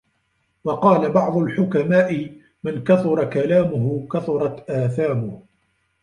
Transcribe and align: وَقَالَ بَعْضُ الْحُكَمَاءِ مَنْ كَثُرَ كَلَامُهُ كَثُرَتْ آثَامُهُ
وَقَالَ 0.63 1.11
بَعْضُ 1.11 1.37
الْحُكَمَاءِ 1.37 2.35
مَنْ 2.63 2.83
كَثُرَ 2.83 3.29
كَلَامُهُ 3.29 4.07
كَثُرَتْ 4.13 4.69
آثَامُهُ 4.69 5.41